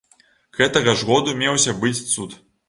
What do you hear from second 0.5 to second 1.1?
Гэтага ж